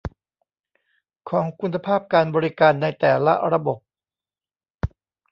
[1.29, 3.79] ของคุณภาพการบริการในแต่ละระบบ